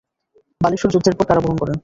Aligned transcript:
বালেশ্বর 0.61 0.93
যুদ্ধের 0.93 1.15
পর 1.17 1.25
কারাবরণ 1.29 1.57
করেন। 1.61 1.77